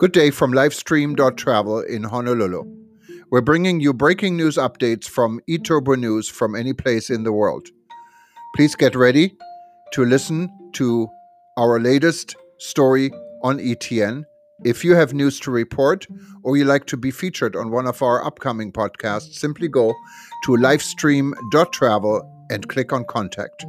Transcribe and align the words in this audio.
Good 0.00 0.12
day 0.12 0.30
from 0.30 0.52
Livestream.travel 0.52 1.80
in 1.80 2.04
Honolulu. 2.04 2.64
We're 3.30 3.42
bringing 3.42 3.80
you 3.80 3.92
breaking 3.92 4.34
news 4.34 4.56
updates 4.56 5.06
from 5.06 5.42
eTurbo 5.46 5.98
News 5.98 6.26
from 6.26 6.54
any 6.54 6.72
place 6.72 7.10
in 7.10 7.22
the 7.22 7.34
world. 7.34 7.68
Please 8.56 8.74
get 8.74 8.94
ready 8.94 9.36
to 9.92 10.06
listen 10.06 10.48
to 10.72 11.06
our 11.58 11.78
latest 11.78 12.34
story 12.56 13.10
on 13.42 13.58
ETN. 13.58 14.24
If 14.64 14.86
you 14.86 14.94
have 14.94 15.12
news 15.12 15.38
to 15.40 15.50
report 15.50 16.06
or 16.44 16.56
you 16.56 16.64
like 16.64 16.86
to 16.86 16.96
be 16.96 17.10
featured 17.10 17.54
on 17.54 17.70
one 17.70 17.86
of 17.86 18.00
our 18.00 18.24
upcoming 18.24 18.72
podcasts, 18.72 19.34
simply 19.34 19.68
go 19.68 19.94
to 20.44 20.52
livestream.travel 20.52 22.46
and 22.48 22.66
click 22.70 22.94
on 22.94 23.04
contact. 23.04 23.66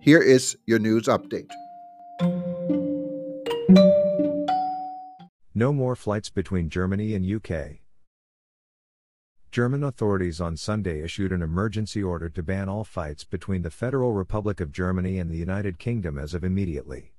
Here 0.00 0.22
is 0.22 0.56
your 0.64 0.78
news 0.78 1.04
update. 1.04 1.50
No 5.60 5.74
more 5.74 5.94
flights 5.94 6.30
between 6.30 6.70
Germany 6.70 7.14
and 7.14 7.30
UK. 7.30 7.80
German 9.50 9.84
authorities 9.84 10.40
on 10.40 10.56
Sunday 10.56 11.02
issued 11.02 11.32
an 11.32 11.42
emergency 11.42 12.02
order 12.02 12.30
to 12.30 12.42
ban 12.42 12.70
all 12.70 12.82
flights 12.82 13.24
between 13.24 13.60
the 13.60 13.68
Federal 13.68 14.14
Republic 14.14 14.58
of 14.62 14.72
Germany 14.72 15.18
and 15.18 15.30
the 15.30 15.36
United 15.36 15.78
Kingdom 15.78 16.18
as 16.18 16.32
of 16.32 16.44
immediately. 16.44 17.12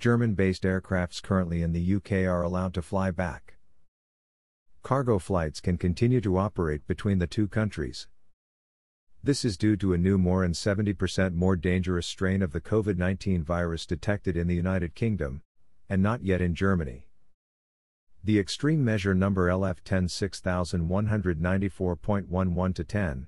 German 0.00 0.34
based 0.34 0.64
aircrafts 0.64 1.22
currently 1.22 1.62
in 1.62 1.72
the 1.72 1.94
UK 1.94 2.26
are 2.26 2.42
allowed 2.42 2.74
to 2.74 2.82
fly 2.82 3.12
back. 3.12 3.54
Cargo 4.82 5.20
flights 5.20 5.60
can 5.60 5.78
continue 5.78 6.20
to 6.22 6.38
operate 6.38 6.88
between 6.88 7.20
the 7.20 7.28
two 7.28 7.46
countries. 7.46 8.08
This 9.22 9.44
is 9.44 9.56
due 9.56 9.76
to 9.76 9.92
a 9.92 9.96
new 9.96 10.18
more 10.18 10.42
than 10.42 10.54
70% 10.54 11.34
more 11.34 11.54
dangerous 11.54 12.08
strain 12.08 12.42
of 12.42 12.50
the 12.50 12.60
COVID 12.60 12.96
19 12.96 13.44
virus 13.44 13.86
detected 13.86 14.36
in 14.36 14.48
the 14.48 14.56
United 14.56 14.96
Kingdom, 14.96 15.42
and 15.88 16.02
not 16.02 16.24
yet 16.24 16.40
in 16.40 16.56
Germany. 16.56 17.06
The 18.24 18.38
extreme 18.38 18.84
measure 18.84 19.14
number 19.14 19.48
LF 19.48 19.78
10 19.84 20.06
6194.11 20.06 22.74
to 22.76 22.84
10 22.84 23.26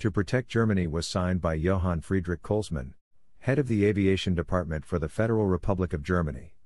to 0.00 0.10
protect 0.10 0.48
Germany 0.48 0.88
was 0.88 1.06
signed 1.06 1.40
by 1.40 1.54
Johann 1.54 2.00
Friedrich 2.00 2.42
Colsman, 2.42 2.94
head 3.38 3.60
of 3.60 3.68
the 3.68 3.84
aviation 3.84 4.34
department 4.34 4.84
for 4.84 4.98
the 4.98 5.08
Federal 5.08 5.46
Republic 5.46 5.92
of 5.92 6.02
Germany. 6.02 6.56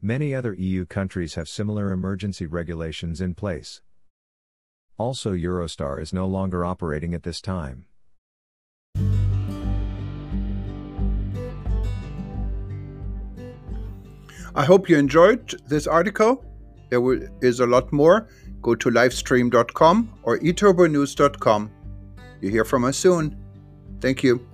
Many 0.00 0.34
other 0.34 0.54
EU 0.54 0.86
countries 0.86 1.34
have 1.34 1.46
similar 1.46 1.92
emergency 1.92 2.46
regulations 2.46 3.20
in 3.20 3.34
place. 3.34 3.82
Also, 4.96 5.34
Eurostar 5.34 6.00
is 6.00 6.14
no 6.14 6.26
longer 6.26 6.64
operating 6.64 7.12
at 7.12 7.22
this 7.22 7.42
time. 7.42 7.84
I 14.54 14.64
hope 14.64 14.88
you 14.88 14.96
enjoyed 14.96 15.54
this 15.68 15.86
article. 15.86 16.46
There 16.92 17.30
is 17.40 17.60
a 17.60 17.66
lot 17.66 17.90
more. 17.90 18.28
Go 18.60 18.74
to 18.74 18.90
livestream.com 18.90 20.12
or 20.24 20.38
eturbonews.com. 20.40 21.70
You 22.42 22.50
hear 22.50 22.66
from 22.66 22.84
us 22.84 22.98
soon. 22.98 23.34
Thank 24.02 24.22
you. 24.22 24.46